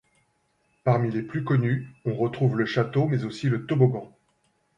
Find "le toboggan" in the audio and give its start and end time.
3.49-4.11